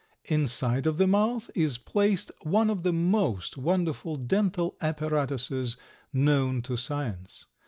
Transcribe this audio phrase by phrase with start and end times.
[0.25, 5.77] Inside of the mouth is placed one of the most wonderful dental apparatuses
[6.11, 7.45] known to science.